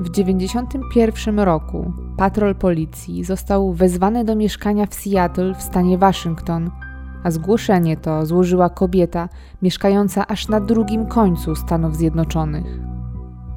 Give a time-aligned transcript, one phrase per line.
[0.00, 6.70] W 1991 roku patrol policji został wezwany do mieszkania w Seattle w stanie Waszyngton,
[7.24, 9.28] a zgłoszenie to złożyła kobieta
[9.62, 12.80] mieszkająca aż na drugim końcu Stanów Zjednoczonych.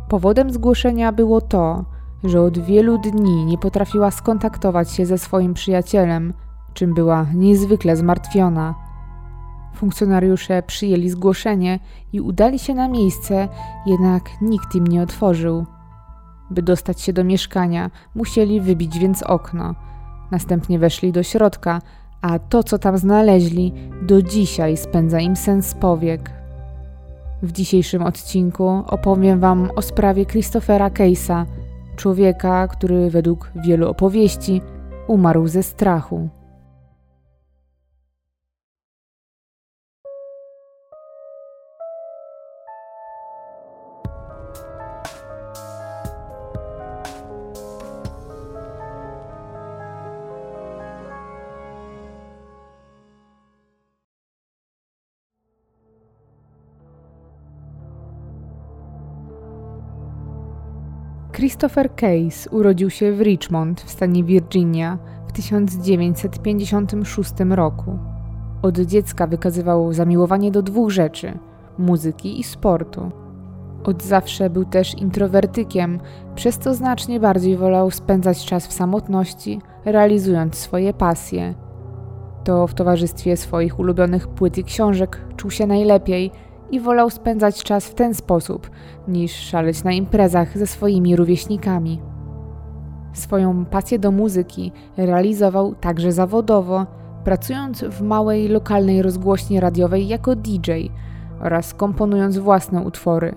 [0.10, 1.86] Powodem zgłoszenia było to,
[2.24, 6.34] że od wielu dni nie potrafiła skontaktować się ze swoim przyjacielem,
[6.74, 8.76] czym była niezwykle zmartwiona.
[9.76, 11.80] Funkcjonariusze przyjęli zgłoszenie
[12.14, 13.48] i udali się na miejsce,
[13.86, 15.66] jednak nikt im nie otworzył.
[16.52, 19.76] By dostać się do mieszkania, musieli wybić więc okno.
[20.32, 21.82] Następnie weszli do środka,
[22.22, 26.32] a to, co tam znaleźli, do dzisiaj spędza im sens powiek.
[27.44, 31.46] W dzisiejszym odcinku opowiem Wam o sprawie Christophera Case'a,
[31.96, 34.62] człowieka, który według wielu opowieści
[35.08, 36.30] umarł ze strachu.
[61.40, 68.00] Christopher Case urodził się w Richmond w stanie Virginia w 1956 roku.
[68.62, 71.40] Od dziecka wykazywał zamiłowanie do dwóch rzeczy
[71.78, 73.12] muzyki i sportu.
[73.84, 76.00] Od zawsze był też introwertykiem,
[76.36, 81.56] przez co znacznie bardziej wolał spędzać czas w samotności, realizując swoje pasje.
[82.44, 86.32] To w towarzystwie swoich ulubionych płyt i książek czuł się najlepiej
[86.72, 88.70] i wolał spędzać czas w ten sposób,
[89.08, 92.02] niż szaleć na imprezach ze swoimi rówieśnikami.
[93.14, 96.86] Swoją pasję do muzyki realizował także zawodowo,
[97.24, 100.72] pracując w małej lokalnej rozgłośni radiowej jako DJ
[101.42, 103.36] oraz komponując własne utwory.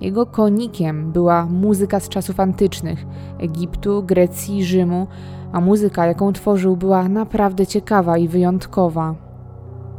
[0.00, 3.06] Jego konikiem była muzyka z czasów antycznych
[3.38, 5.06] Egiptu, Grecji, Rzymu,
[5.52, 9.25] a muzyka, jaką tworzył, była naprawdę ciekawa i wyjątkowa.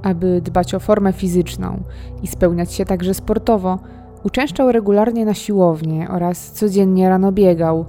[0.03, 1.83] Aby dbać o formę fizyczną
[2.23, 3.79] i spełniać się także sportowo,
[4.23, 7.85] uczęszczał regularnie na siłownię oraz codziennie rano biegał.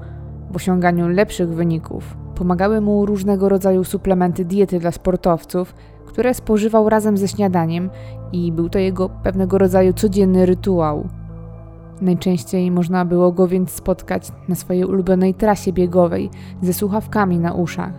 [0.51, 5.75] W osiąganiu lepszych wyników pomagały mu różnego rodzaju suplementy diety dla sportowców,
[6.07, 7.91] które spożywał razem ze śniadaniem
[8.33, 11.09] i był to jego pewnego rodzaju codzienny rytuał.
[12.01, 16.31] Najczęściej można było go więc spotkać na swojej ulubionej trasie biegowej
[16.63, 17.93] ze słuchawkami na uszach.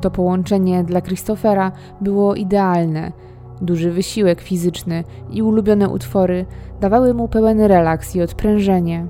[0.00, 3.12] To połączenie dla Christophera było idealne–
[3.62, 6.46] Duży wysiłek fizyczny i ulubione utwory
[6.80, 9.06] dawały mu pełen relaks i odprężenie.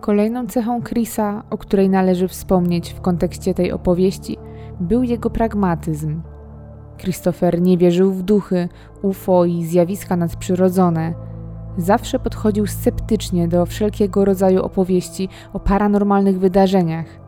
[0.00, 4.38] Kolejną cechą Chrisa, o której należy wspomnieć w kontekście tej opowieści,
[4.80, 6.22] był jego pragmatyzm.
[6.98, 8.68] Christopher nie wierzył w duchy,
[9.02, 11.14] UFO i zjawiska nadprzyrodzone.
[11.78, 17.23] Zawsze podchodził sceptycznie do wszelkiego rodzaju opowieści o paranormalnych wydarzeniach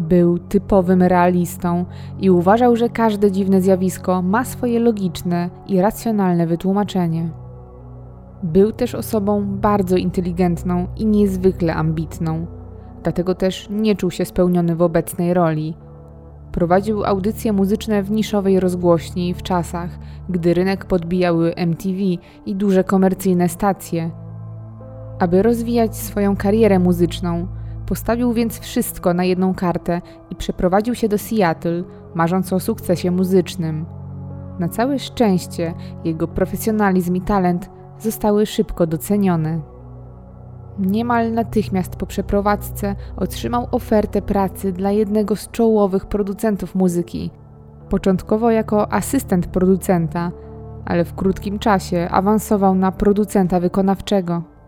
[0.00, 1.84] był typowym realistą
[2.20, 7.30] i uważał, że każde dziwne zjawisko ma swoje logiczne i racjonalne wytłumaczenie.
[8.42, 12.46] Był też osobą bardzo inteligentną i niezwykle ambitną,
[13.02, 15.74] dlatego też nie czuł się spełniony w obecnej roli.
[16.52, 21.98] Prowadził audycje muzyczne w niszowej rozgłośni w czasach, gdy rynek podbijały MTV
[22.46, 24.10] i duże komercyjne stacje.
[25.18, 27.46] Aby rozwijać swoją karierę muzyczną,
[27.90, 31.84] Postawił więc wszystko na jedną kartę i przeprowadził się do Seattle,
[32.14, 33.86] marząc o sukcesie muzycznym.
[34.58, 35.74] Na całe szczęście
[36.04, 39.60] jego profesjonalizm i talent zostały szybko docenione.
[40.78, 47.30] Niemal natychmiast po przeprowadzce otrzymał ofertę pracy dla jednego z czołowych producentów muzyki.
[47.88, 50.32] Początkowo jako asystent producenta,
[50.84, 54.59] ale w krótkim czasie awansował na producenta wykonawczego.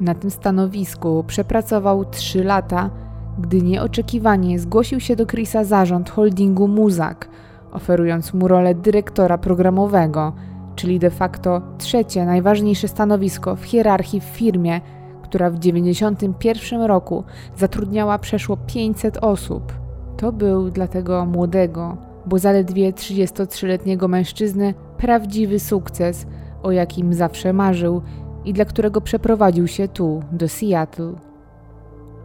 [0.00, 2.90] Na tym stanowisku przepracował 3 lata,
[3.38, 7.28] gdy nieoczekiwanie zgłosił się do Chrisa zarząd holdingu Muzak,
[7.72, 10.32] oferując mu rolę dyrektora programowego,
[10.76, 14.80] czyli de facto trzecie najważniejsze stanowisko w hierarchii w firmie,
[15.22, 17.24] która w 1991 roku
[17.56, 19.72] zatrudniała przeszło 500 osób.
[20.16, 21.96] To był dla tego młodego,
[22.26, 26.26] bo zaledwie 33-letniego mężczyzny prawdziwy sukces,
[26.62, 28.02] o jakim zawsze marzył
[28.44, 31.12] i dla którego przeprowadził się tu, do Seattle.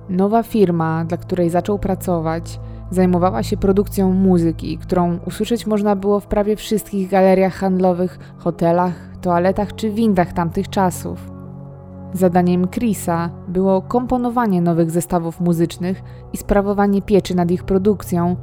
[0.09, 2.59] Nowa firma, dla której zaczął pracować,
[2.91, 9.75] zajmowała się produkcją muzyki, którą usłyszeć można było w prawie wszystkich galeriach handlowych, hotelach, toaletach
[9.75, 11.31] czy windach tamtych czasów.
[12.13, 16.03] Zadaniem Chrisa było komponowanie nowych zestawów muzycznych
[16.33, 18.35] i sprawowanie pieczy nad ich produkcją,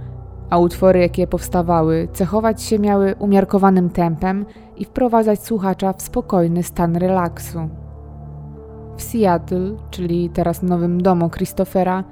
[0.50, 4.46] a utwory, jakie powstawały, cechować się miały umiarkowanym tempem
[4.82, 7.68] i wprowadzać słuchacza w spokojny stan relaksu.
[8.96, 12.04] W Seattle, czyli teraz nowym domu Christophera,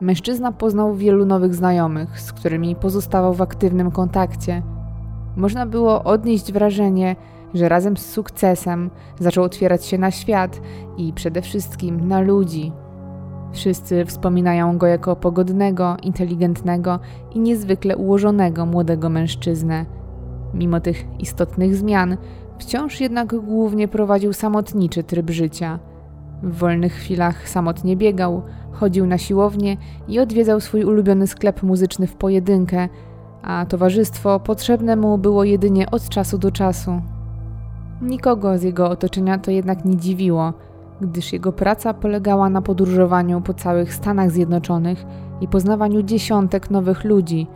[0.00, 4.62] mężczyzna poznał wielu nowych znajomych, z którymi pozostawał w aktywnym kontakcie.
[5.36, 7.16] Można było odnieść wrażenie,
[7.54, 8.90] że razem z sukcesem
[9.20, 10.60] zaczął otwierać się na świat
[10.96, 12.72] i przede wszystkim na ludzi.
[13.52, 16.98] Wszyscy wspominają go jako pogodnego, inteligentnego
[17.34, 19.86] i niezwykle ułożonego młodego mężczyznę.
[20.54, 22.16] Mimo tych istotnych zmian,
[22.58, 25.78] wciąż jednak głównie prowadził samotniczy tryb życia.
[26.42, 29.76] W wolnych chwilach samotnie biegał, chodził na siłownię
[30.08, 32.88] i odwiedzał swój ulubiony sklep muzyczny w pojedynkę,
[33.42, 37.02] a towarzystwo potrzebne mu było jedynie od czasu do czasu.
[38.02, 40.52] Nikogo z jego otoczenia to jednak nie dziwiło,
[41.00, 45.04] gdyż jego praca polegała na podróżowaniu po całych Stanach Zjednoczonych
[45.40, 47.46] i poznawaniu dziesiątek nowych ludzi,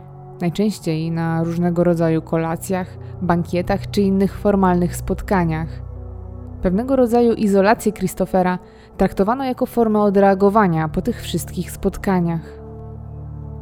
[0.41, 5.81] najczęściej na różnego rodzaju kolacjach, bankietach czy innych formalnych spotkaniach.
[6.61, 8.59] Pewnego rodzaju izolację Christophera
[8.97, 12.61] traktowano jako formę odreagowania po tych wszystkich spotkaniach.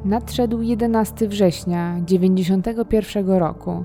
[0.06, 3.84] Nadszedł 11 września 1991 roku.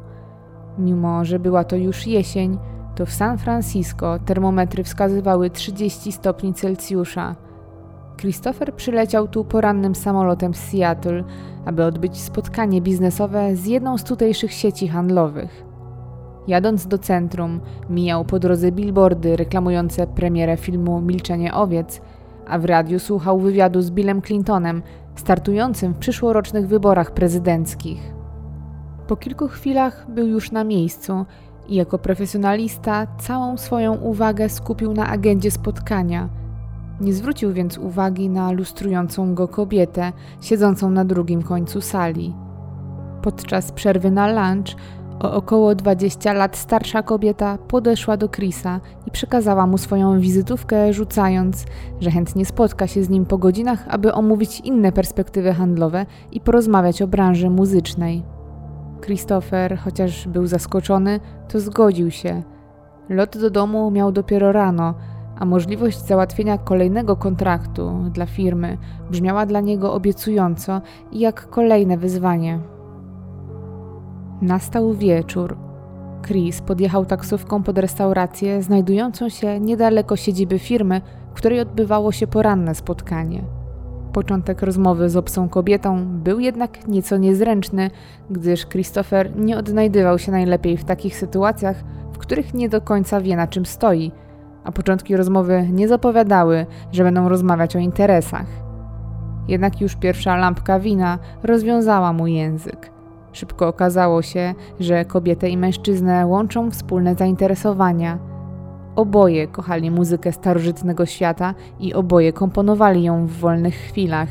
[0.79, 2.59] Mimo, że była to już jesień,
[2.95, 7.37] to w San Francisco termometry wskazywały 30 stopni Celsjusza.
[8.17, 11.25] Christopher przyleciał tu porannym samolotem z Seattle,
[11.65, 15.65] aby odbyć spotkanie biznesowe z jedną z tutejszych sieci handlowych.
[16.47, 22.01] Jadąc do centrum, mijał po drodze billboardy reklamujące premierę filmu Milczenie owiec,
[22.47, 24.83] a w radiu słuchał wywiadu z Billem Clintonem,
[25.17, 28.15] startującym w przyszłorocznych wyborach prezydenckich.
[29.07, 31.25] Po kilku chwilach był już na miejscu
[31.69, 36.44] i jako profesjonalista całą swoją uwagę skupił na agendzie spotkania.
[37.01, 42.35] Nie zwrócił więc uwagi na lustrującą go kobietę siedzącą na drugim końcu sali.
[43.23, 44.77] Podczas przerwy na lunch
[45.21, 51.65] o około 20 lat starsza kobieta podeszła do Chrisa i przekazała mu swoją wizytówkę, rzucając,
[52.01, 57.03] że chętnie spotka się z nim po godzinach, aby omówić inne perspektywy handlowe i porozmawiać
[57.03, 58.23] o branży muzycznej.
[59.01, 62.43] Christopher, chociaż był zaskoczony, to zgodził się.
[63.09, 64.95] Lot do domu miał dopiero rano,
[65.39, 68.79] a możliwość załatwienia kolejnego kontraktu dla firmy
[69.11, 70.81] brzmiała dla niego obiecująco
[71.13, 72.59] i jak kolejne wyzwanie.
[74.43, 75.57] Nastał wieczór.
[76.27, 81.01] Chris podjechał taksówką pod restaurację znajdującą się niedaleko siedziby firmy,
[81.31, 83.45] w której odbywało się poranne spotkanie.
[84.13, 87.91] Początek rozmowy z obcą kobietą był jednak nieco niezręczny,
[88.31, 93.37] gdyż Christopher nie odnajdywał się najlepiej w takich sytuacjach, w których nie do końca wie
[93.37, 94.13] na czym stoi,
[94.65, 98.47] a początki rozmowy nie zapowiadały, że będą rozmawiać o interesach.
[99.49, 102.91] Jednak już pierwsza lampka wina rozwiązała mu język.
[103.33, 108.19] Szybko okazało się, że kobietę i mężczyznę łączą wspólne zainteresowania–
[108.97, 114.29] Oboje kochali muzykę starożytnego świata i oboje komponowali ją w wolnych chwilach.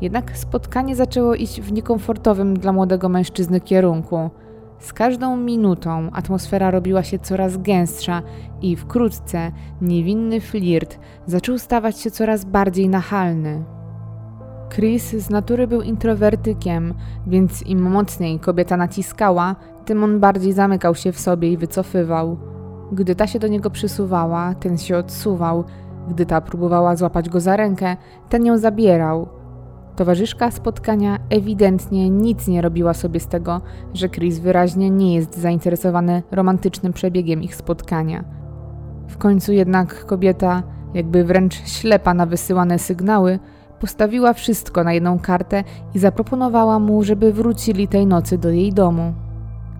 [0.00, 4.30] Jednak spotkanie zaczęło iść w niekomfortowym dla młodego mężczyzny kierunku.
[4.78, 8.22] Z każdą minutą atmosfera robiła się coraz gęstsza
[8.62, 13.64] i wkrótce niewinny flirt zaczął stawać się coraz bardziej nachalny.
[14.74, 16.94] Chris z natury był introwertykiem,
[17.26, 22.38] więc im mocniej kobieta naciskała, tym on bardziej zamykał się w sobie i wycofywał.
[22.92, 25.64] Gdy ta się do niego przysuwała, ten się odsuwał.
[26.08, 27.96] Gdy ta próbowała złapać go za rękę,
[28.28, 29.28] ten ją zabierał.
[29.96, 33.60] Towarzyszka spotkania ewidentnie nic nie robiła sobie z tego,
[33.94, 38.24] że Chris wyraźnie nie jest zainteresowany romantycznym przebiegiem ich spotkania.
[39.08, 40.62] W końcu jednak kobieta,
[40.94, 43.38] jakby wręcz ślepa na wysyłane sygnały,
[43.80, 49.14] postawiła wszystko na jedną kartę i zaproponowała mu, żeby wrócili tej nocy do jej domu.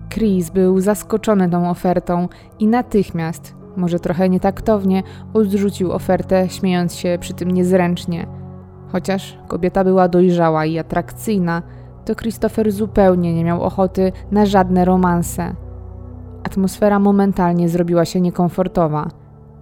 [0.09, 2.27] Chris był zaskoczony tą ofertą
[2.59, 8.46] i natychmiast, może trochę nietaktownie, odrzucił ofertę, śmiejąc się przy tym niezręcznie.
[8.91, 11.61] Chociaż kobieta była dojrzała i atrakcyjna,
[12.05, 15.55] to Christopher zupełnie nie miał ochoty na żadne romanse.
[16.43, 19.07] Atmosfera momentalnie zrobiła się niekomfortowa.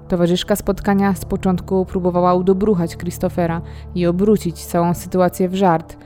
[0.07, 3.61] Towarzyszka spotkania z początku próbowała udobruchać Christophera
[3.95, 5.97] i obrócić całą sytuację w żart–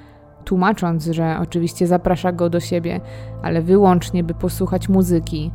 [0.49, 3.01] tłumacząc, że oczywiście zaprasza go do siebie,
[3.41, 5.51] ale wyłącznie by posłuchać muzyki.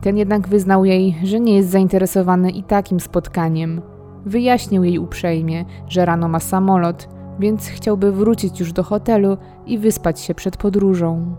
[0.00, 3.82] Ten jednak wyznał jej, że nie jest zainteresowany i takim spotkaniem.
[4.26, 10.20] Wyjaśnił jej uprzejmie, że rano ma samolot, więc chciałby wrócić już do hotelu i wyspać
[10.20, 11.36] się przed podróżą.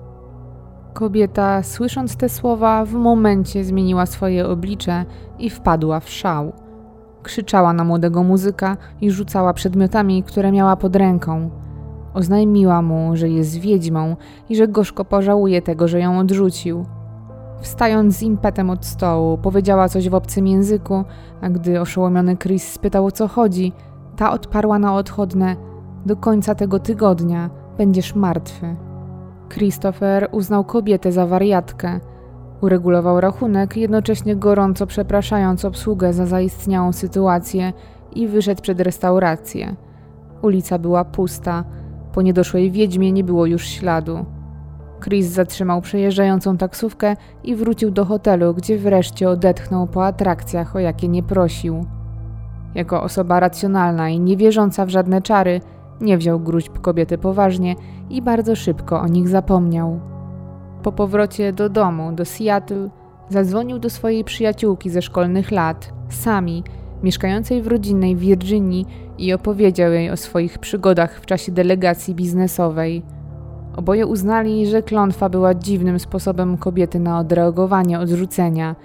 [0.94, 5.06] Kobieta, słysząc te słowa, w momencie zmieniła swoje oblicze
[5.40, 6.54] i wpadła w szał.
[7.24, 11.50] Krzyczała na młodego muzyka i rzucała przedmiotami, które miała pod ręką.
[12.14, 14.16] Oznajmiła mu, że jest wiedźmą
[14.50, 16.86] i że gorzko pożałuje tego, że ją odrzucił.
[17.62, 21.04] Wstając z impetem od stołu, powiedziała coś w obcym języku,
[21.42, 23.74] a gdy oszołomiony Chris spytał o co chodzi,
[24.16, 25.56] ta odparła na odchodne:
[26.06, 28.76] Do końca tego tygodnia będziesz martwy.
[29.50, 32.00] Christopher uznał kobietę za wariatkę.
[32.62, 37.74] Uregulował rachunek, jednocześnie gorąco przepraszając obsługę za zaistniałą sytuację
[38.16, 39.76] i wyszedł przed restaurację.
[40.42, 41.64] Ulica była pusta,
[42.14, 44.26] po niedoszłej wiedźmie nie było już śladu.
[45.06, 51.08] Chris zatrzymał przejeżdżającą taksówkę i wrócił do hotelu, gdzie wreszcie odetchnął po atrakcjach, o jakie
[51.08, 51.86] nie prosił.
[52.76, 55.62] Jako osoba racjonalna i niewierząca w żadne czary,
[56.02, 57.76] nie wziął gruźb kobiety poważnie
[58.10, 60.00] i bardzo szybko o nich zapomniał.
[60.84, 62.90] Po powrocie do domu, do Seattle,
[63.30, 66.64] zadzwonił do swojej przyjaciółki ze szkolnych lat, Sami,
[67.04, 68.86] mieszkającej w rodzinnej Virginii
[69.18, 73.15] i opowiedział jej o swoich przygodach w czasie delegacji biznesowej.
[73.78, 78.76] Oboje uznali, że klątwa była dziwnym sposobem kobiety na odreagowanie odrzucenia,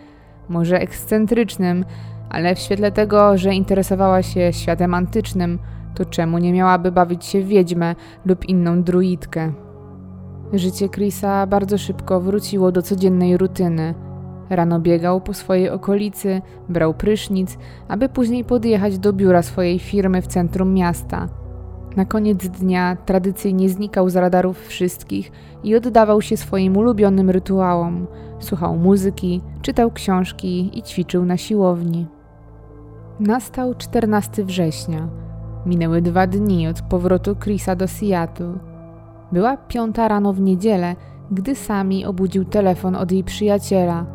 [0.48, 1.84] może ekscentrycznym,
[2.30, 5.58] ale w świetle tego, że interesowała się światem antycznym,
[5.94, 7.94] to czemu nie miałaby bawić się w wiedźmę
[8.24, 9.52] lub inną druidkę?
[10.52, 13.94] Życie Chrisa bardzo szybko wróciło do codziennej rutyny.
[14.50, 20.26] Rano biegał po swojej okolicy, brał prysznic, aby później podjechać do biura swojej firmy w
[20.26, 21.39] centrum miasta.
[21.96, 25.32] Na koniec dnia tradycyjnie znikał z radarów wszystkich
[25.64, 28.06] i oddawał się swoim ulubionym rytuałom.
[28.38, 32.06] Słuchał muzyki, czytał książki i ćwiczył na siłowni.
[33.20, 35.08] Nastał 14 września.
[35.66, 38.58] Minęły dwa dni od powrotu Chrisa do Seattle.
[39.32, 40.96] Była piąta rano w niedzielę,
[41.30, 44.06] gdy sami obudził telefon od jej przyjaciela.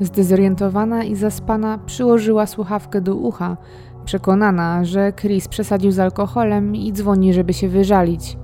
[0.00, 3.56] Zdezorientowana i zaspana przyłożyła słuchawkę do ucha,
[4.04, 8.38] przekonana, że Chris przesadził z alkoholem i dzwoni, żeby się wyżalić.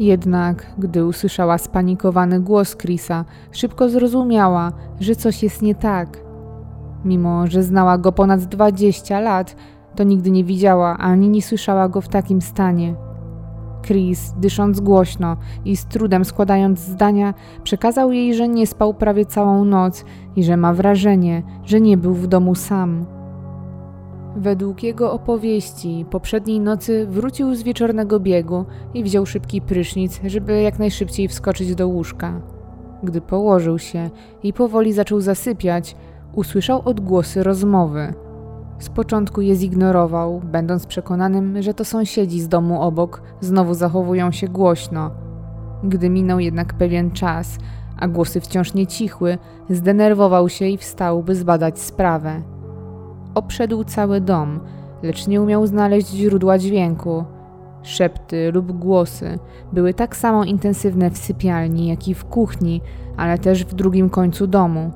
[0.00, 6.18] Jednak, gdy usłyszała spanikowany głos Chrisa, szybko zrozumiała, że coś jest nie tak.
[7.04, 9.56] Mimo, że znała go ponad 20 lat,
[9.96, 12.94] to nigdy nie widziała ani nie słyszała go w takim stanie.
[13.86, 19.64] Chris, dysząc głośno i z trudem składając zdania, przekazał jej, że nie spał prawie całą
[19.64, 20.04] noc
[20.36, 23.13] i że ma wrażenie, że nie był w domu sam.
[24.36, 28.64] Według jego opowieści, poprzedniej nocy wrócił z wieczornego biegu
[28.94, 32.40] i wziął szybki prysznic, żeby jak najszybciej wskoczyć do łóżka.
[33.02, 34.10] Gdy położył się
[34.42, 35.96] i powoli zaczął zasypiać,
[36.34, 38.14] usłyszał odgłosy rozmowy.
[38.78, 44.48] Z początku je zignorował, będąc przekonanym, że to sąsiedzi z domu obok znowu zachowują się
[44.48, 45.10] głośno.
[45.84, 47.58] Gdy minął jednak pewien czas,
[47.98, 49.38] a głosy wciąż nie cichły,
[49.70, 52.53] zdenerwował się i wstał, by zbadać sprawę.
[53.34, 54.60] Obszedł cały dom,
[55.02, 57.24] lecz nie umiał znaleźć źródła dźwięku.
[57.82, 59.38] Szepty lub głosy
[59.72, 62.80] były tak samo intensywne w sypialni, jak i w kuchni,
[63.16, 64.90] ale też w drugim końcu domu.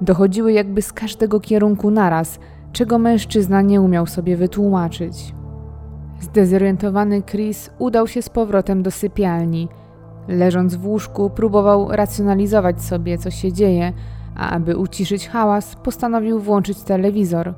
[0.00, 2.38] Dochodziły jakby z każdego kierunku naraz,
[2.72, 5.34] czego mężczyzna nie umiał sobie wytłumaczyć.
[6.20, 9.68] Zdezorientowany Chris udał się z powrotem do sypialni.
[10.28, 13.92] Leżąc w łóżku, próbował racjonalizować sobie, co się dzieje,
[14.38, 17.54] a aby uciszyć hałas, postanowił włączyć telewizor.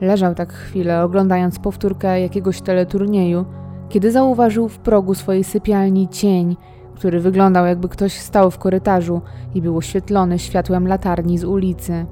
[0.00, 3.44] Leżał tak chwilę, oglądając powtórkę jakiegoś teleturnieju,
[3.88, 6.56] kiedy zauważył w progu swojej sypialni cień,
[6.94, 9.20] który wyglądał jakby ktoś stał w korytarzu
[9.54, 12.06] i był oświetlony światłem latarni z ulicy.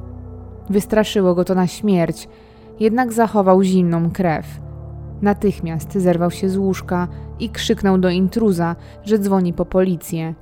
[0.71, 2.28] Wystraszyło go to na śmierć,
[2.80, 4.47] jednak zachował zimną krew.
[5.23, 10.35] Natychmiast zerwał się z łóżka i krzyknął do intruza, że dzwoni po policję.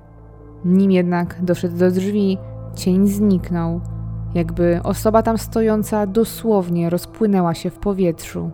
[0.65, 2.39] Nim jednak doszedł do drzwi,
[2.75, 3.81] cień zniknął,
[4.35, 8.51] jakby osoba tam stojąca dosłownie rozpłynęła się w powietrzu.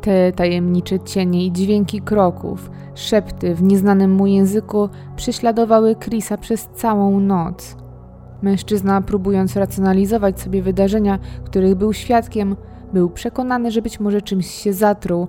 [0.00, 7.20] Te tajemnicze cienie i dźwięki kroków, szepty w nieznanym mu języku prześladowały Chrisa przez całą
[7.20, 7.76] noc.
[8.42, 12.56] Mężczyzna, próbując racjonalizować sobie wydarzenia, których był świadkiem,
[12.92, 15.28] był przekonany, że być może czymś się zatruł.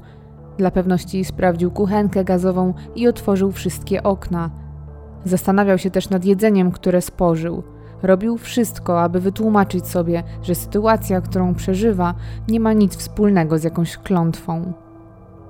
[0.58, 4.50] Dla pewności sprawdził kuchenkę gazową i otworzył wszystkie okna.
[5.26, 7.64] Zastanawiał się też nad jedzeniem, które spożył.
[8.04, 12.14] Robił wszystko, aby wytłumaczyć sobie, że sytuacja, którą przeżywa,
[12.48, 14.74] nie ma nic wspólnego z jakąś klątwą.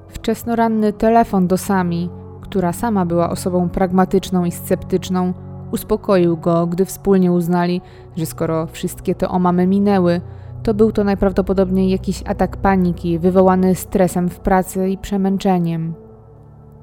[0.08, 2.10] Wczesnoranny telefon do Sami,
[2.42, 5.34] która sama była osobą pragmatyczną i sceptyczną,
[5.72, 7.82] uspokoił go, gdy wspólnie uznali,
[8.18, 10.22] że skoro wszystkie te omamy minęły,
[10.64, 16.09] to był to najprawdopodobniej jakiś atak paniki wywołany stresem w pracy i przemęczeniem.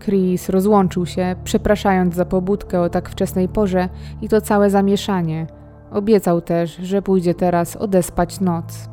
[0.04, 3.88] Chris rozłączył się, przepraszając za pobudkę o tak wczesnej porze
[4.22, 5.46] i to całe zamieszanie.
[5.90, 8.88] Obiecał też, że pójdzie teraz odespać noc.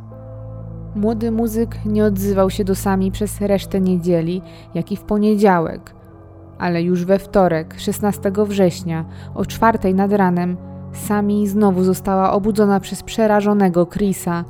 [0.96, 4.42] Młody muzyk nie odzywał się do sami przez resztę niedzieli,
[4.74, 5.96] jak i w poniedziałek,
[6.58, 9.06] ale już we wtorek, 16 września,
[9.36, 10.58] o czwartej nad ranem,
[10.94, 14.46] Sami znowu została obudzona przez przerażonego Chrisa.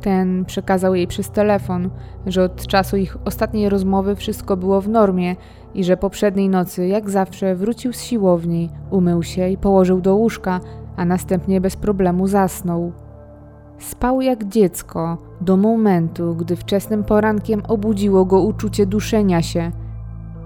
[0.00, 1.90] Ten przekazał jej przez telefon,
[2.26, 5.36] że od czasu ich ostatniej rozmowy wszystko było w normie
[5.76, 10.60] i że poprzedniej nocy, jak zawsze, wrócił z siłowni, umył się i położył do łóżka,
[10.96, 12.92] a następnie bez problemu zasnął.
[13.78, 19.70] Spał jak dziecko do momentu, gdy wczesnym porankiem obudziło go uczucie duszenia się.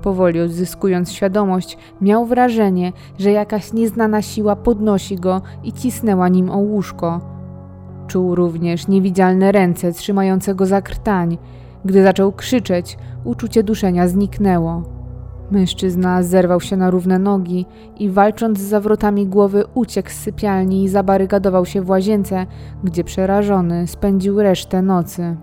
[0.03, 6.59] Powoli odzyskując świadomość, miał wrażenie, że jakaś nieznana siła podnosi go i cisnęła nim o
[6.59, 7.21] łóżko.
[8.07, 11.39] Czuł również niewidzialne ręce trzymające go za krtań.
[11.85, 15.00] Gdy zaczął krzyczeć, uczucie duszenia zniknęło.
[15.51, 17.67] Mężczyzna zerwał się na równe nogi
[17.99, 22.47] i walcząc z zawrotami głowy uciekł z sypialni i zabarykadował się w łazience,
[22.85, 25.37] gdzie przerażony spędził resztę nocy.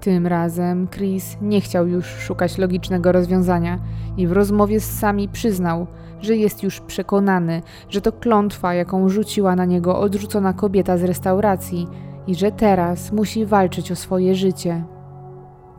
[0.00, 3.78] Tym razem Chris nie chciał już szukać logicznego rozwiązania
[4.16, 5.86] i w rozmowie z Sami przyznał,
[6.20, 11.86] że jest już przekonany, że to klątwa, jaką rzuciła na niego odrzucona kobieta z restauracji
[12.26, 14.84] i że teraz musi walczyć o swoje życie.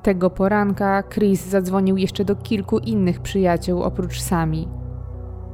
[0.06, 4.68] Tego poranka Chris zadzwonił jeszcze do kilku innych przyjaciół oprócz Sami.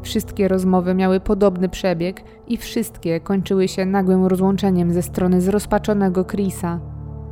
[0.02, 6.80] Wszystkie rozmowy miały podobny przebieg i wszystkie kończyły się nagłym rozłączeniem ze strony zrozpaczonego Chrisa.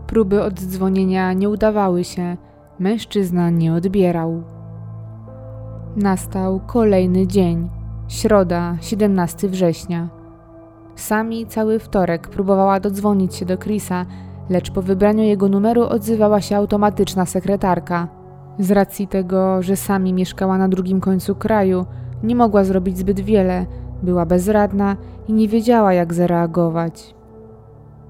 [0.07, 2.37] Próby oddzwonienia nie udawały się,
[2.79, 4.43] mężczyzna nie odbierał.
[5.95, 7.69] Nastał kolejny dzień,
[8.07, 10.09] środa, 17 września.
[10.95, 14.05] Sami cały wtorek próbowała dodzwonić się do Chrisa,
[14.49, 18.07] lecz po wybraniu jego numeru odzywała się automatyczna sekretarka.
[18.59, 21.85] Z racji tego, że sami mieszkała na drugim końcu kraju,
[22.23, 23.65] nie mogła zrobić zbyt wiele,
[24.03, 27.15] była bezradna i nie wiedziała, jak zareagować.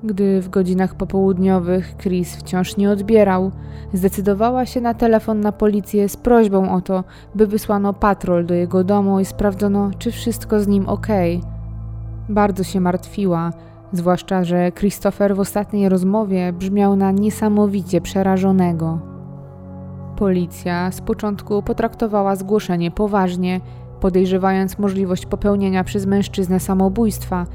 [0.03, 3.51] Gdy w godzinach popołudniowych Chris wciąż nie odbierał,
[3.93, 7.03] zdecydowała się na telefon na policję z prośbą o to,
[7.35, 11.07] by wysłano patrol do jego domu i sprawdzono, czy wszystko z nim ok.
[12.29, 13.51] Bardzo się martwiła,
[13.91, 18.99] zwłaszcza że Christopher w ostatniej rozmowie brzmiał na niesamowicie przerażonego.
[20.15, 23.61] Policja z początku potraktowała zgłoszenie poważnie,
[23.99, 27.45] podejrzewając możliwość popełnienia przez mężczyznę samobójstwa,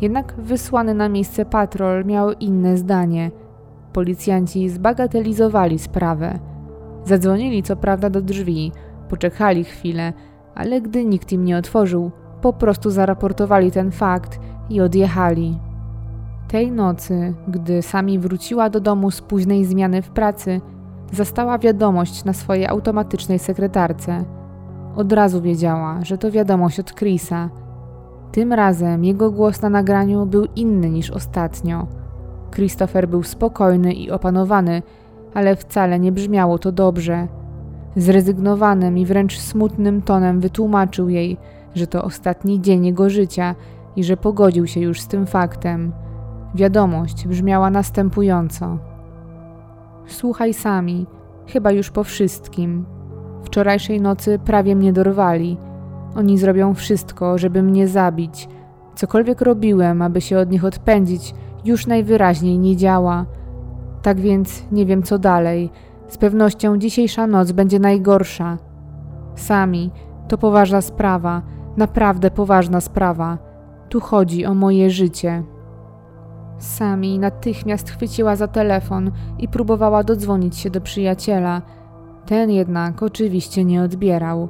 [0.00, 3.30] jednak wysłany na miejsce patrol miał inne zdanie.
[3.92, 6.38] Policjanci zbagatelizowali sprawę.
[7.04, 8.72] Zadzwonili co prawda do drzwi,
[9.08, 10.12] poczekali chwilę,
[10.54, 15.58] ale gdy nikt im nie otworzył, po prostu zaraportowali ten fakt i odjechali.
[16.50, 20.60] Tej nocy, gdy sami wróciła do domu z późnej zmiany w pracy,
[21.12, 24.24] zastała wiadomość na swojej automatycznej sekretarce.
[24.96, 27.50] Od razu wiedziała, że to wiadomość od Chrisa.
[28.32, 31.86] Tym razem jego głos na nagraniu był inny niż ostatnio.
[32.54, 34.82] Christopher był spokojny i opanowany,
[35.34, 37.28] ale wcale nie brzmiało to dobrze.
[37.96, 41.36] Zrezygnowanym i wręcz smutnym tonem wytłumaczył jej,
[41.74, 43.54] że to ostatni dzień jego życia
[43.96, 45.92] i że pogodził się już z tym faktem.
[46.54, 48.78] Wiadomość brzmiała następująco:
[50.06, 51.06] Słuchaj sami,
[51.46, 52.86] chyba już po wszystkim.
[53.44, 55.56] Wczorajszej nocy prawie mnie dorwali.
[56.16, 58.48] Oni zrobią wszystko, żeby mnie zabić.
[58.94, 61.34] Cokolwiek robiłem, aby się od nich odpędzić,
[61.64, 63.26] już najwyraźniej nie działa.
[64.02, 65.70] Tak więc nie wiem co dalej.
[66.08, 68.58] Z pewnością dzisiejsza noc będzie najgorsza.
[69.34, 69.90] Sami,
[70.28, 71.42] to poważna sprawa,
[71.76, 73.38] naprawdę poważna sprawa.
[73.88, 75.42] Tu chodzi o moje życie.
[76.60, 81.62] Sami natychmiast chwyciła za telefon i próbowała dodzwonić się do przyjaciela.
[82.26, 84.48] Ten jednak oczywiście nie odbierał.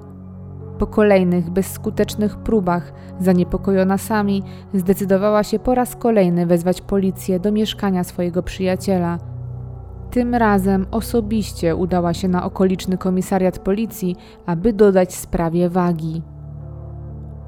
[0.78, 4.42] Po kolejnych bezskutecznych próbach, zaniepokojona sami,
[4.74, 9.18] zdecydowała się po raz kolejny wezwać policję do mieszkania swojego przyjaciela.
[10.10, 16.22] Tym razem osobiście udała się na okoliczny komisariat policji, aby dodać sprawie wagi.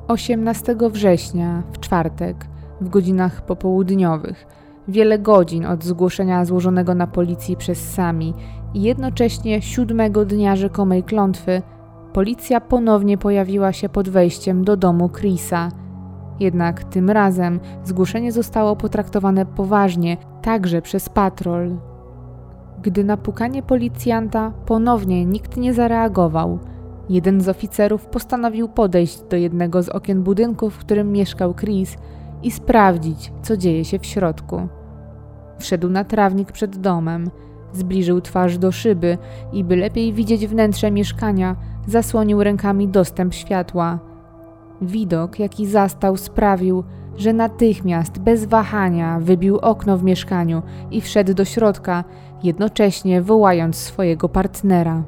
[0.08, 2.51] 18 września, w czwartek,
[2.82, 4.46] w godzinach popołudniowych,
[4.88, 8.34] wiele godzin od zgłoszenia złożonego na policji przez Sami
[8.74, 11.62] i jednocześnie siódmego dnia rzekomej klątwy,
[12.12, 15.68] policja ponownie pojawiła się pod wejściem do domu Chrisa.
[16.40, 21.76] Jednak tym razem zgłoszenie zostało potraktowane poważnie, także przez patrol.
[22.82, 26.58] Gdy na pukanie policjanta ponownie nikt nie zareagował,
[27.08, 31.96] jeden z oficerów postanowił podejść do jednego z okien budynku, w którym mieszkał Chris
[32.42, 34.68] i sprawdzić, co dzieje się w środku.
[35.58, 37.30] Wszedł na trawnik przed domem,
[37.72, 39.18] zbliżył twarz do szyby
[39.52, 43.98] i, by lepiej widzieć wnętrze mieszkania, zasłonił rękami dostęp światła.
[44.82, 46.84] Widok, jaki zastał, sprawił,
[47.16, 52.04] że natychmiast, bez wahania, wybił okno w mieszkaniu i wszedł do środka,
[52.42, 55.02] jednocześnie wołając swojego partnera.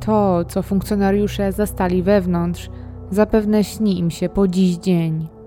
[0.00, 2.70] To, co funkcjonariusze zastali wewnątrz,
[3.10, 5.39] zapewne śni im się po dziś dzień.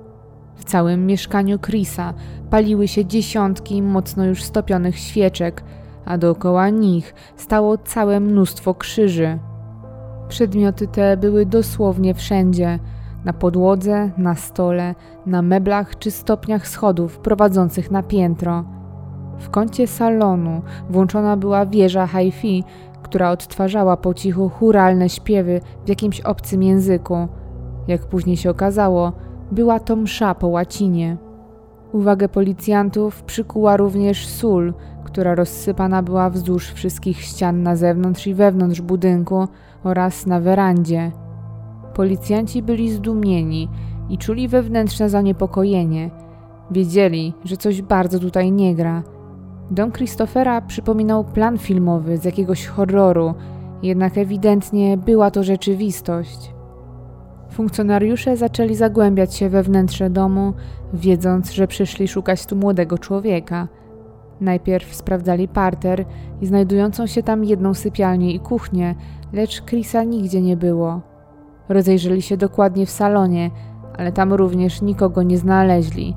[0.56, 2.14] W całym mieszkaniu Chrisa
[2.50, 5.64] paliły się dziesiątki mocno już stopionych świeczek,
[6.06, 9.40] a dookoła nich stało całe mnóstwo krzyży.
[10.28, 12.80] Przedmioty te były dosłownie wszędzie
[13.26, 18.64] na podłodze, na stole, na meblach czy stopniach schodów prowadzących na piętro.
[19.40, 22.64] W kącie salonu włączona była wieża hi-fi,
[23.04, 27.28] która odtwarzała po cichu churalne śpiewy w jakimś obcym języku.
[27.88, 29.12] Jak później się okazało,
[29.54, 31.18] była to msza po łacinie.
[31.92, 38.82] Uwagę policjantów przykuła również sól, która rozsypana była wzdłuż wszystkich ścian na zewnątrz i wewnątrz
[38.82, 39.48] budynku
[39.84, 41.12] oraz na werandzie.
[41.94, 43.70] Policjanci byli zdumieni
[44.10, 46.12] i czuli wewnętrzne zaniepokojenie.
[46.72, 49.04] Wiedzieli, że coś bardzo tutaj nie gra.
[49.72, 53.34] Dom Christophera przypominał plan filmowy z jakiegoś horroru,
[53.84, 56.53] jednak ewidentnie była to rzeczywistość.
[57.54, 60.54] Funkcjonariusze zaczęli zagłębiać się we wnętrze domu,
[60.94, 63.68] wiedząc, że przyszli szukać tu młodego człowieka.
[64.42, 66.06] Najpierw sprawdzali parter
[66.42, 68.96] i znajdującą się tam jedną sypialnię i kuchnię,
[69.34, 71.02] lecz Chrisa nigdzie nie było.
[71.70, 73.52] Rozejrzeli się dokładnie w salonie,
[73.98, 76.16] ale tam również nikogo nie znaleźli.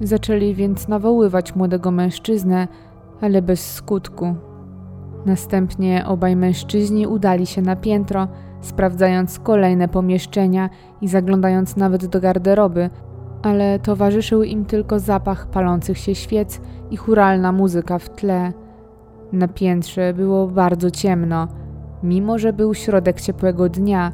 [0.00, 2.68] Zaczęli więc nawoływać młodego mężczyznę,
[3.20, 4.34] ale bez skutku.
[5.26, 8.28] Następnie obaj mężczyźni udali się na piętro,
[8.62, 10.70] sprawdzając kolejne pomieszczenia
[11.00, 12.90] i zaglądając nawet do garderoby,
[13.42, 18.52] ale towarzyszył im tylko zapach palących się świec i churalna muzyka w tle.
[19.32, 21.48] Na piętrze było bardzo ciemno.
[22.02, 24.12] Mimo, że był środek ciepłego dnia,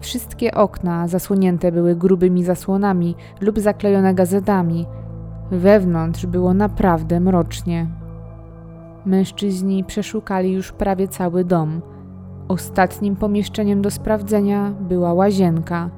[0.00, 4.86] wszystkie okna zasłonięte były grubymi zasłonami lub zaklejone gazetami.
[5.50, 7.86] Wewnątrz było naprawdę mrocznie.
[9.06, 11.82] Mężczyźni przeszukali już prawie cały dom.
[12.50, 15.90] Ostatnim pomieszczeniem do sprawdzenia była łazienka.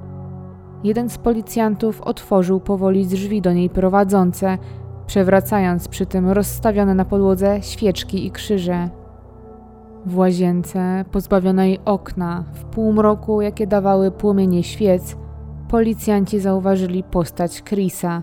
[0.84, 4.58] Jeden z policjantów otworzył powoli drzwi do niej prowadzące,
[5.06, 8.88] przewracając przy tym rozstawione na podłodze świeczki i krzyże.
[10.06, 15.16] W łazience, pozbawionej okna, w półmroku, jakie dawały płomienie świec,
[15.68, 18.22] policjanci zauważyli postać Chrisa.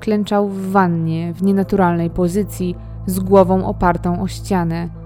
[0.00, 2.76] Klęczał w wannie w nienaturalnej pozycji,
[3.06, 5.03] z głową opartą o ścianę.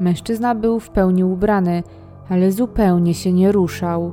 [0.00, 1.82] Mężczyzna był w pełni ubrany,
[2.28, 4.12] ale zupełnie się nie ruszał.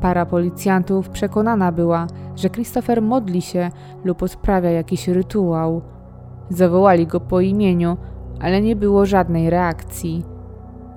[0.00, 3.70] Para policjantów przekonana była, że Christopher modli się
[4.04, 5.82] lub odprawia jakiś rytuał.
[6.50, 7.96] Zawołali go po imieniu,
[8.40, 10.24] ale nie było żadnej reakcji.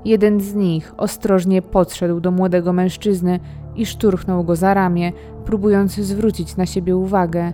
[0.06, 3.40] Jeden z nich ostrożnie podszedł do młodego mężczyzny
[3.76, 5.12] i szturchnął go za ramię,
[5.46, 7.54] próbując zwrócić na siebie uwagę.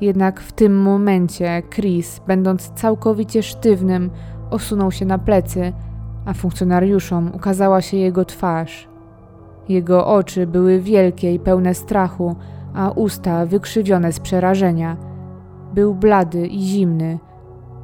[0.00, 4.10] Jednak w tym momencie Chris, będąc całkowicie sztywnym,
[4.50, 5.72] osunął się na plecy,
[6.24, 8.88] a funkcjonariuszom ukazała się jego twarz.
[9.68, 12.36] Jego oczy były wielkie i pełne strachu,
[12.74, 14.96] a usta wykrzywione z przerażenia.
[15.74, 17.18] Był blady i zimny.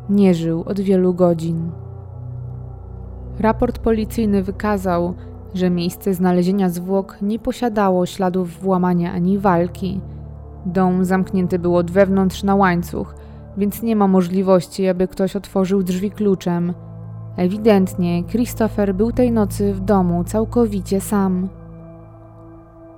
[0.08, 1.70] Nie żył od wielu godzin.
[3.40, 5.14] Raport policyjny wykazał,
[5.54, 10.00] że miejsce znalezienia zwłok nie posiadało śladów włamania ani walki.
[10.66, 13.14] Dom zamknięty był od wewnątrz na łańcuch,
[13.56, 16.74] więc nie ma możliwości, aby ktoś otworzył drzwi kluczem.
[17.36, 21.48] Ewidentnie Christopher był tej nocy w domu całkowicie sam.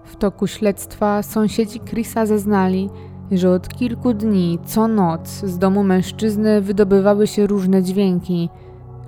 [0.05, 2.91] W toku śledztwa sąsiedzi Chrisa zeznali,
[3.33, 8.49] że od kilku dni co noc z domu mężczyzny wydobywały się różne dźwięki.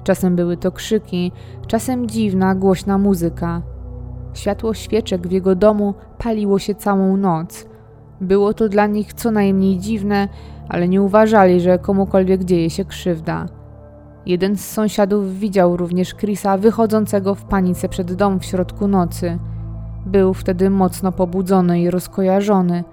[0.04, 1.32] Czasem były to krzyki,
[1.66, 3.62] czasem dziwna, głośna muzyka.
[4.34, 7.66] Światło świeczek w jego domu paliło się całą noc.
[8.20, 10.28] Było to dla nich co najmniej dziwne,
[10.68, 13.46] ale nie uważali, że komukolwiek dzieje się krzywda.
[14.26, 19.38] Jeden z sąsiadów widział również Chrisa wychodzącego w panice przed dom w środku nocy.
[20.06, 22.84] Był wtedy mocno pobudzony i rozkojarzony.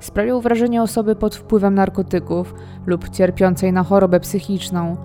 [0.00, 2.54] Sprawiał wrażenie osoby pod wpływem narkotyków
[2.86, 4.96] lub cierpiącej na chorobę psychiczną.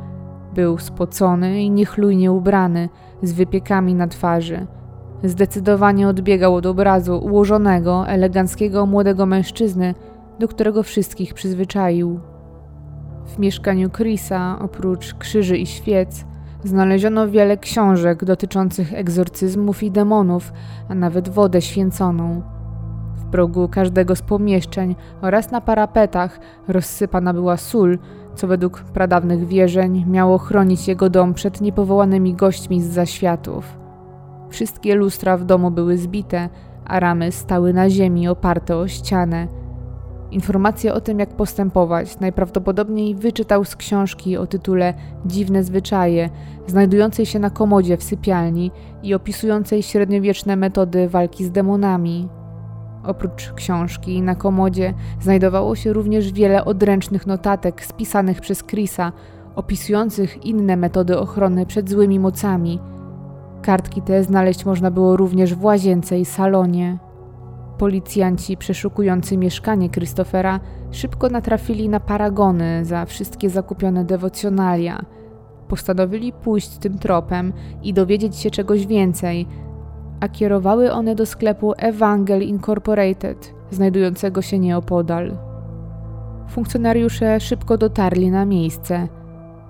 [0.56, 2.90] Był spocony i niechlujnie ubrany,
[3.24, 4.68] z wypiekami na twarzy.
[5.24, 9.96] Zdecydowanie odbiegał od obrazu ułożonego, eleganckiego młodego mężczyzny,
[10.40, 12.20] do którego wszystkich przyzwyczaił.
[13.26, 16.26] W mieszkaniu Chrisa, oprócz krzyży i świec,
[16.64, 20.54] znaleziono wiele książek dotyczących egzorcyzmów i demonów,
[20.90, 22.42] a nawet wodę święconą.
[23.16, 28.00] W progu każdego z pomieszczeń oraz na parapetach rozsypana była sól,
[28.36, 33.80] co według pradawnych wierzeń miało chronić jego dom przed niepowołanymi gośćmi z zaświatów.
[34.50, 36.50] Wszystkie lustra w domu były zbite,
[36.86, 39.48] a ramy stały na ziemi oparte o ścianę.
[40.32, 44.94] Informacje o tym, jak postępować, najprawdopodobniej wyczytał z książki o tytule
[45.26, 46.30] Dziwne zwyczaje,
[46.68, 48.72] znajdującej się na komodzie w sypialni
[49.04, 52.30] i opisującej średniowieczne metody walki z demonami.
[53.04, 59.12] Oprócz książki na komodzie znajdowało się również wiele odręcznych notatek spisanych przez Chrisa,
[59.56, 62.80] opisujących inne metody ochrony przed złymi mocami.
[63.62, 66.98] Kartki te znaleźć można było również w łazience i salonie.
[67.80, 70.60] Policjanci przeszukujący mieszkanie Christophera
[70.92, 75.02] szybko natrafili na paragony za wszystkie zakupione dewocjonalia.
[75.68, 79.48] Postanowili pójść tym tropem i dowiedzieć się czegoś więcej,
[80.20, 85.38] a kierowały one do sklepu Evangel Incorporated, znajdującego się nieopodal.
[86.50, 89.08] Funkcjonariusze szybko dotarli na miejsce.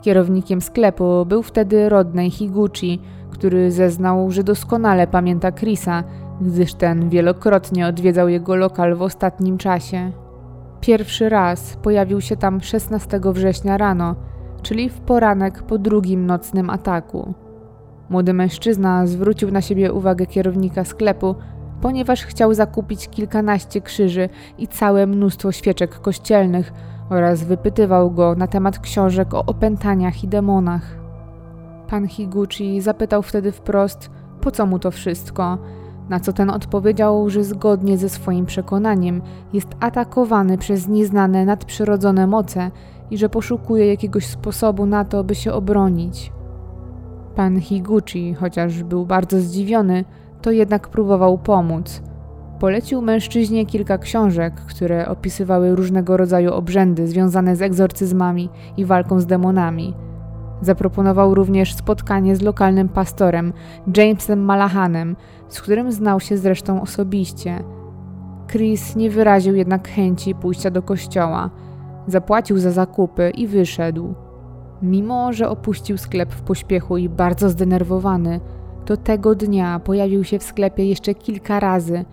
[0.02, 6.04] Kierownikiem sklepu był wtedy Rodney Higuchi, który zeznał, że doskonale pamięta Chrisa,
[6.42, 10.12] gdyż ten wielokrotnie odwiedzał jego lokal w ostatnim czasie.
[10.82, 14.16] Pierwszy raz pojawił się tam 16 września rano,
[14.62, 17.34] czyli w poranek po drugim nocnym ataku.
[18.10, 21.36] Młody mężczyzna zwrócił na siebie uwagę kierownika sklepu,
[21.82, 26.74] ponieważ chciał zakupić kilkanaście krzyży i całe mnóstwo świeczek kościelnych
[27.10, 31.00] oraz wypytywał go na temat książek o opętaniach i demonach.
[31.88, 34.10] Pan Higuchi zapytał wtedy wprost,
[34.42, 35.58] po co mu to wszystko,
[36.10, 39.22] na co ten odpowiedział, że zgodnie ze swoim przekonaniem
[39.54, 42.72] jest atakowany przez nieznane nadprzyrodzone moce
[43.12, 46.32] i że poszukuje jakiegoś sposobu na to, by się obronić.
[47.36, 50.06] Pan Higuchi, chociaż był bardzo zdziwiony,
[50.42, 52.02] to jednak próbował pomóc.
[52.60, 59.26] Polecił mężczyźnie kilka książek, które opisywały różnego rodzaju obrzędy związane z egzorcyzmami i walką z
[59.26, 59.94] demonami.
[60.62, 63.54] Zaproponował również spotkanie z lokalnym pastorem,
[63.98, 65.16] Jamesem Malahanem,
[65.50, 67.64] z którym znał się zresztą osobiście.
[68.52, 71.50] Chris nie wyraził jednak chęci pójścia do kościoła.
[72.08, 74.14] Zapłacił za zakupy i wyszedł.
[74.82, 78.40] Mimo, że opuścił sklep w pośpiechu i bardzo zdenerwowany,
[78.86, 82.06] to tego dnia pojawił się w sklepie jeszcze kilka razy,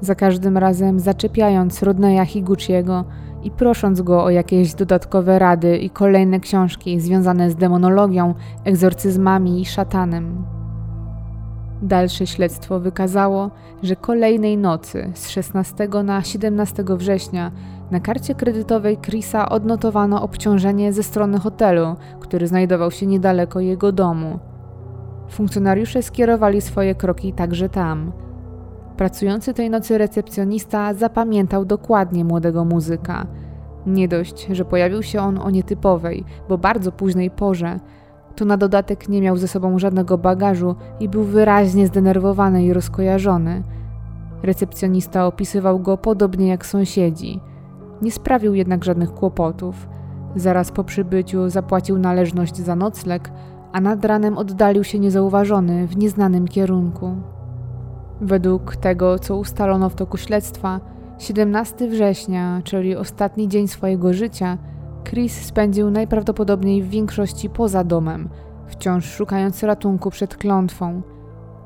[0.00, 3.04] za każdym razem zaczepiając Rodneya Higuchiego
[3.42, 9.66] i prosząc go o jakieś dodatkowe rady i kolejne książki związane z demonologią, egzorcyzmami i
[9.66, 10.59] szatanem.
[11.82, 13.50] Dalsze śledztwo wykazało,
[13.82, 17.50] że kolejnej nocy z 16 na 17 września
[17.90, 24.38] na karcie kredytowej Chrisa odnotowano obciążenie ze strony hotelu, który znajdował się niedaleko jego domu.
[25.28, 28.12] Funkcjonariusze skierowali swoje kroki także tam.
[28.96, 33.26] Pracujący tej nocy recepcjonista zapamiętał dokładnie młodego muzyka.
[33.86, 37.80] Nie dość, że pojawił się on o nietypowej, bo bardzo późnej porze,
[38.36, 43.62] to na dodatek nie miał ze sobą żadnego bagażu i był wyraźnie zdenerwowany i rozkojarzony.
[44.42, 47.40] Recepcjonista opisywał go podobnie jak sąsiedzi.
[48.02, 49.88] Nie sprawił jednak żadnych kłopotów.
[50.36, 53.30] Zaraz po przybyciu zapłacił należność za nocleg,
[53.72, 57.16] a nad ranem oddalił się niezauważony w nieznanym kierunku.
[58.20, 60.80] Według tego, co ustalono w toku śledztwa,
[61.18, 64.58] 17 września, czyli ostatni dzień swojego życia,
[65.04, 68.28] Chris spędził najprawdopodobniej w większości poza domem,
[68.66, 71.02] wciąż szukając ratunku przed klątwą.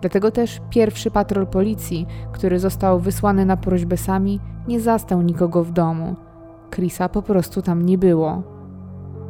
[0.00, 5.72] Dlatego też pierwszy patrol policji, który został wysłany na prośbę sami, nie zastał nikogo w
[5.72, 6.16] domu.
[6.70, 8.42] Chrisa po prostu tam nie było.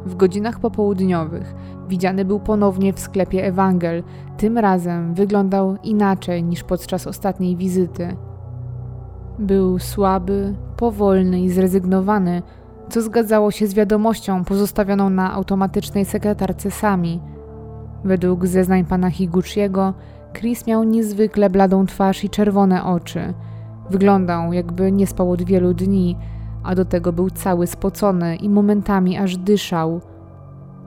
[0.05, 1.55] W godzinach popołudniowych
[1.89, 4.03] widziany był ponownie w sklepie Ewangel.
[4.37, 8.15] Tym razem wyglądał inaczej niż podczas ostatniej wizyty.
[9.39, 12.41] Był słaby, powolny i zrezygnowany,
[12.89, 17.19] co zgadzało się z wiadomością pozostawioną na automatycznej sekretarce sami.
[18.03, 19.93] Według zeznań pana Higuchiego,
[20.33, 23.33] Chris miał niezwykle bladą twarz i czerwone oczy.
[23.89, 26.17] Wyglądał, jakby nie spał od wielu dni,
[26.63, 30.01] a do tego był cały spocony i momentami aż dyszał.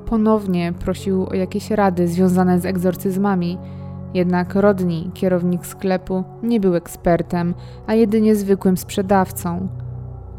[0.07, 3.59] Ponownie prosił o jakieś rady związane z egzorcyzmami,
[4.15, 7.55] jednak Rodney, kierownik sklepu, nie był ekspertem,
[7.87, 9.69] a jedynie zwykłym sprzedawcą.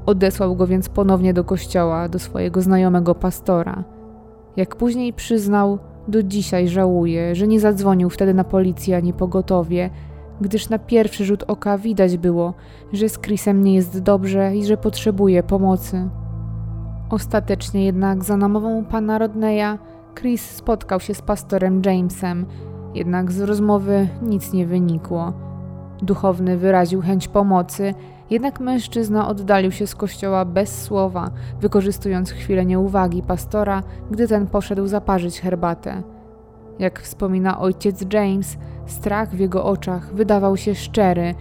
[0.10, 3.84] Odesłał go więc ponownie do kościoła, do swojego znajomego pastora.
[4.58, 9.90] Jak później przyznał, do dzisiaj żałuje, że nie zadzwonił wtedy na policję ani pogotowie,
[10.42, 12.54] gdyż na pierwszy rzut oka widać było,
[12.94, 16.10] że z Chrisem nie jest dobrze i że potrzebuje pomocy.
[17.10, 19.78] Ostatecznie jednak za namową pana Rodneya
[20.16, 22.46] Chris spotkał się z pastorem Jamesem,
[22.96, 25.34] jednak z rozmowy nic nie wynikło.
[26.02, 27.94] Duchowny wyraził chęć pomocy,
[28.30, 34.88] jednak mężczyzna oddalił się z kościoła bez słowa, wykorzystując chwilę nieuwagi pastora, gdy ten poszedł
[34.88, 36.04] zaparzyć herbatę.
[36.80, 41.36] Jak wspomina ojciec James, strach w jego oczach wydawał się szczery,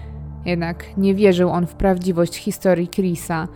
[0.44, 3.48] jednak nie wierzył on w prawdziwość historii Chrisa.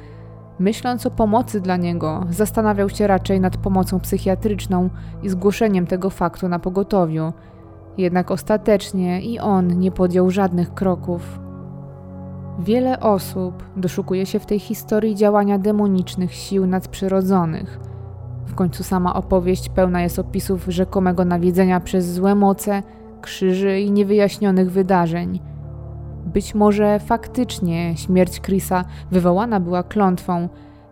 [0.59, 4.91] Myśląc o pomocy dla niego, zastanawiał się raczej nad pomocą psychiatryczną
[5.23, 7.33] i zgłoszeniem tego faktu na pogotowiu.
[7.99, 11.42] Jednak ostatecznie i on nie podjął żadnych kroków.
[12.59, 17.81] Wiele osób doszukuje się w tej historii działania demonicznych sił nadprzyrodzonych.
[18.47, 22.83] W końcu sama opowieść pełna jest opisów rzekomego nawiedzenia przez złe moce,
[23.21, 25.41] krzyży i niewyjaśnionych wydarzeń.
[26.27, 30.49] Być może faktycznie śmierć Chrisa wywołana była klątwą,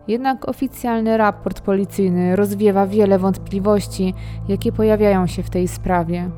[0.07, 4.13] jednak oficjalny raport policyjny rozwiewa wiele wątpliwości,
[4.47, 6.31] jakie pojawiają się w tej sprawie.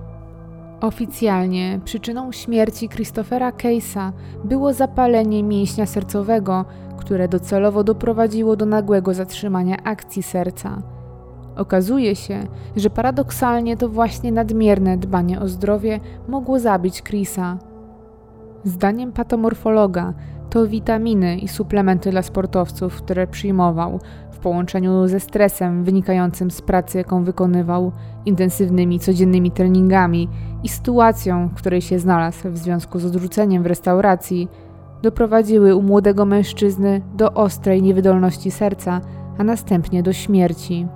[0.83, 4.11] Oficjalnie przyczyną śmierci Christophera Case'a
[4.43, 6.65] było zapalenie mięśnia sercowego,
[6.97, 10.81] które docelowo doprowadziło do nagłego zatrzymania akcji serca.
[11.55, 12.43] Okazuje się,
[12.75, 17.57] że paradoksalnie to właśnie nadmierne dbanie o zdrowie mogło zabić Chrisa.
[18.63, 20.13] Zdaniem patomorfologa,
[20.49, 23.99] to witaminy i suplementy dla sportowców, które przyjmował,
[24.43, 27.91] połączeniu ze stresem wynikającym z pracy, jaką wykonywał,
[28.25, 30.29] intensywnymi codziennymi treningami
[30.63, 34.47] i sytuacją, w której się znalazł w związku z odrzuceniem w restauracji,
[35.01, 39.01] doprowadziły u młodego mężczyzny do ostrej niewydolności serca,
[39.37, 40.87] a następnie do śmierci.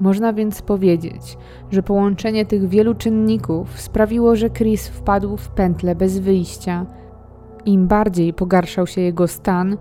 [0.00, 1.38] Można więc powiedzieć,
[1.70, 6.86] że połączenie tych wielu czynników sprawiło, że Chris wpadł w pętlę bez wyjścia.
[7.66, 9.76] Im bardziej pogarszał się jego stan,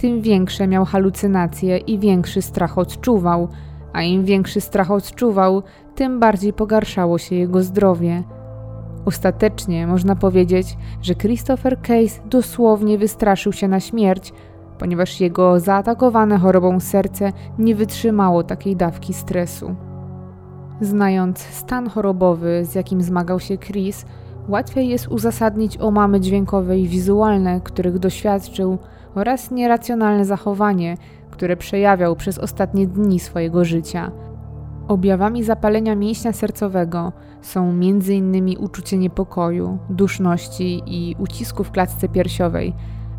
[0.00, 3.48] tym większe miał halucynacje i większy strach odczuwał,
[3.92, 5.62] a im większy strach odczuwał,
[5.94, 8.22] tym bardziej pogarszało się jego zdrowie.
[9.04, 14.32] Ostatecznie można powiedzieć, że Christopher Case dosłownie wystraszył się na śmierć,
[14.78, 19.74] ponieważ jego zaatakowane chorobą serce nie wytrzymało takiej dawki stresu.
[20.80, 24.04] Znając stan chorobowy, z jakim zmagał się Chris,
[24.48, 28.78] łatwiej jest uzasadnić omamy dźwiękowe i wizualne, których doświadczył,
[29.14, 30.96] oraz nieracjonalne zachowanie,
[31.30, 34.10] które przejawiał przez ostatnie dni swojego życia.
[34.88, 38.58] Objawami zapalenia mięśnia sercowego są m.in.
[38.58, 42.74] uczucie niepokoju, duszności i ucisku w klatce piersiowej,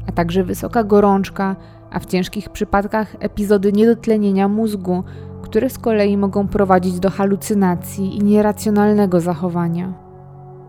[0.08, 1.56] a także wysoka gorączka,
[1.92, 5.04] a w ciężkich przypadkach epizody niedotlenienia mózgu,
[5.42, 9.94] które z kolei mogą prowadzić do halucynacji i nieracjonalnego zachowania.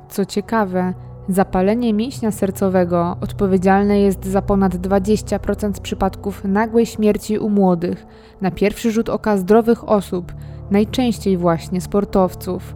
[0.08, 0.94] Co ciekawe,
[1.28, 8.06] zapalenie mięśnia sercowego odpowiedzialne jest za ponad 20% przypadków nagłej śmierci u młodych,
[8.40, 10.32] na pierwszy rzut oka zdrowych osób,
[10.70, 12.74] najczęściej właśnie sportowców.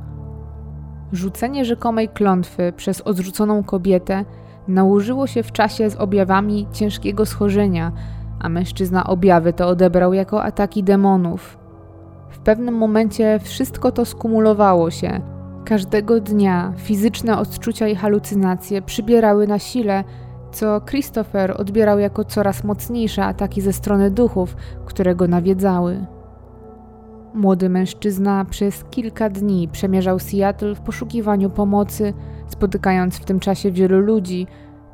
[1.12, 4.24] Rzucenie rzekomej klątwy przez odrzuconą kobietę
[4.68, 7.92] nałożyło się w czasie z objawami ciężkiego schorzenia,
[8.40, 11.58] a mężczyzna objawy to odebrał jako ataki demonów.
[12.30, 15.35] W pewnym momencie wszystko to skumulowało się.
[15.66, 20.04] Każdego dnia fizyczne odczucia i halucynacje przybierały na sile,
[20.52, 26.06] co Christopher odbierał jako coraz mocniejsze ataki ze strony duchów, które go nawiedzały.
[27.34, 32.12] Młody mężczyzna przez kilka dni przemierzał Seattle w poszukiwaniu pomocy,
[32.48, 34.46] spotykając w tym czasie wielu ludzi,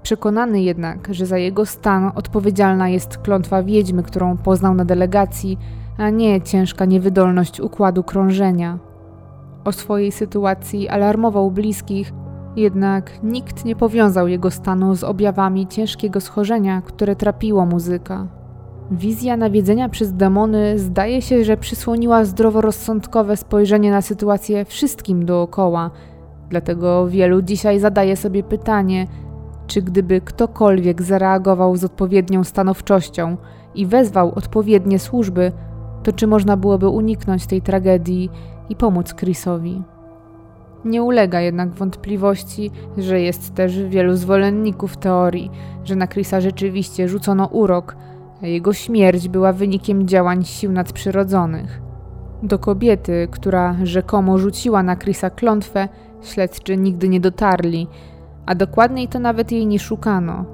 [0.02, 5.58] przekonany jednak, że za jego stan odpowiedzialna jest klątwa wiedźmy, którą poznał na delegacji,
[5.98, 8.91] a nie ciężka niewydolność układu krążenia.
[9.64, 12.12] O swojej sytuacji alarmował bliskich,
[12.56, 18.26] jednak nikt nie powiązał jego stanu z objawami ciężkiego schorzenia, które trapiło muzyka.
[18.90, 25.90] Wizja nawiedzenia przez demony zdaje się, że przysłoniła zdroworozsądkowe spojrzenie na sytuację wszystkim dookoła.
[26.50, 29.06] Dlatego wielu dzisiaj zadaje sobie pytanie,
[29.66, 33.36] czy gdyby ktokolwiek zareagował z odpowiednią stanowczością
[33.74, 35.52] i wezwał odpowiednie służby,
[36.02, 38.30] to czy można byłoby uniknąć tej tragedii
[38.72, 39.82] i pomóc Chrisowi.
[40.84, 45.50] Nie ulega jednak wątpliwości, że jest też wielu zwolenników teorii,
[45.84, 47.96] że na Chrisa rzeczywiście rzucono urok,
[48.42, 51.80] a jego śmierć była wynikiem działań sił nadprzyrodzonych.
[52.42, 55.88] Do kobiety, która rzekomo rzuciła na Chrisa klątwę,
[56.22, 57.88] śledczy nigdy nie dotarli,
[58.46, 60.44] a dokładniej to nawet jej nie szukano.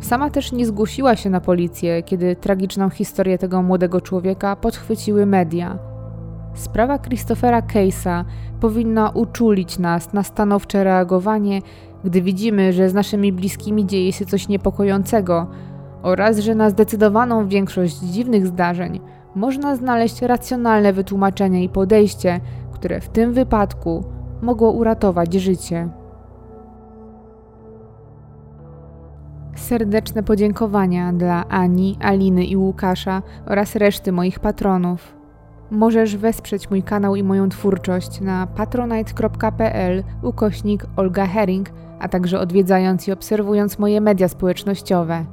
[0.00, 5.93] Sama też nie zgłosiła się na policję, kiedy tragiczną historię tego młodego człowieka podchwyciły media.
[6.54, 8.24] Sprawa Christophera Case'a
[8.60, 11.62] powinna uczulić nas na stanowcze reagowanie,
[12.04, 15.46] gdy widzimy, że z naszymi bliskimi dzieje się coś niepokojącego
[16.02, 19.00] oraz że na zdecydowaną większość dziwnych zdarzeń
[19.34, 22.40] można znaleźć racjonalne wytłumaczenie i podejście,
[22.72, 24.04] które w tym wypadku
[24.42, 25.88] mogło uratować życie.
[29.56, 35.23] Serdeczne podziękowania dla Ani, Aliny i Łukasza oraz reszty moich patronów.
[35.70, 43.08] Możesz wesprzeć mój kanał i moją twórczość na patronite.pl ukośnik Olga Herring, a także odwiedzając
[43.08, 45.24] i obserwując moje media społecznościowe.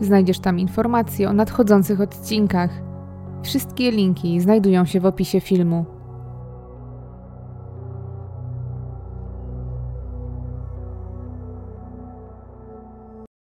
[0.00, 2.70] Znajdziesz tam informacje o nadchodzących odcinkach.
[3.42, 5.84] Wszystkie linki znajdują się w opisie filmu.